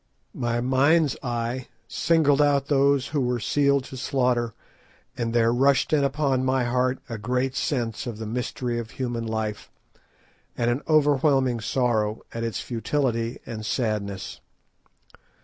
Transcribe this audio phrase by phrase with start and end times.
[0.33, 4.55] My mind's eye singled out those who were sealed to slaughter,
[5.15, 9.27] and there rushed in upon my heart a great sense of the mystery of human
[9.27, 9.69] life,
[10.57, 14.41] and an overwhelming sorrow at its futility and sadness.